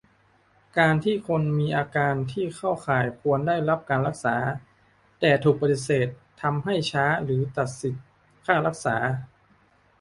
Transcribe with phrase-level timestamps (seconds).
[0.77, 4.35] การที่คนมีอาการที่เข้าข่ายควรได้รับการรักษา
[5.19, 6.07] แต่ถูกปฏิเสธ
[6.41, 8.01] ทำให้ช้า หรือตัดสิทธิ
[8.45, 8.95] ค่ารักษา